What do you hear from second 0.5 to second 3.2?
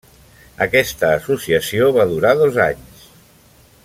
Aquesta associació va durar dos anys.